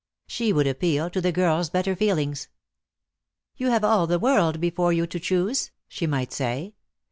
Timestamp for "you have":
3.55-3.83